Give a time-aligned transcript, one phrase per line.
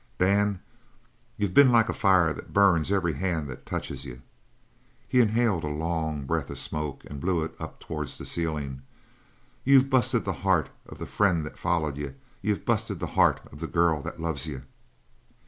[0.17, 0.61] "Dan,
[1.37, 4.23] you been like a fire that burns every hand that touches you."
[5.07, 8.81] He inhaled a long breath of smoke and blew it up towards the ceiling.
[9.63, 13.59] "You've busted the heart of the friend that follered you; you've busted the heart of
[13.59, 14.63] the girl that loves you."